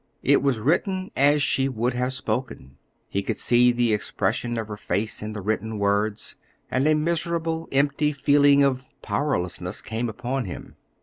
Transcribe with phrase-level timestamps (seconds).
[0.23, 4.75] It was written as she would have spoken; he could see the expression of her
[4.75, 6.35] face in the written words,
[6.71, 10.75] and a miserable empty feeling of powerlessness came upon him.